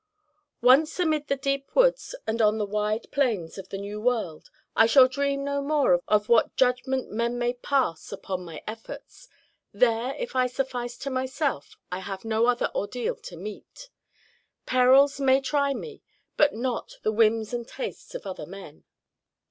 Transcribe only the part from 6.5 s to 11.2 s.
judgment men may pass upon my efforts. There, if I suffice to